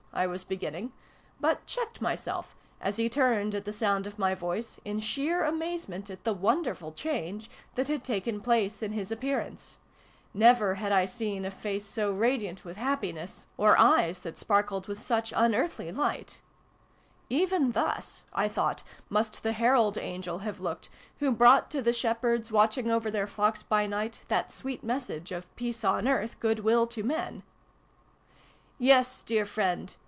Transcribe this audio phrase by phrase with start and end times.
[0.13, 0.91] I was beginning,
[1.39, 6.09] but checked myself, as he turned at the sound of my voice, in sheer amazement
[6.09, 9.77] at the wonderful change that had taken place in his appearance.
[10.33, 15.01] Never had I seen a face so radiant with happiness, or eyes that sparkled 94
[15.05, 15.61] SYLVIE AND BRUNO CONCLUDED.
[15.61, 16.41] with such unearthly light!
[17.29, 20.89] "Even thus," I thought," must the herald angel have looked,
[21.19, 25.47] who brought to the shepherds, watching over their flocks by night, that sweet message of'
[25.55, 27.43] peace on earth, good will to men'
[27.91, 28.31] /""
[28.77, 29.95] Yes, dear friend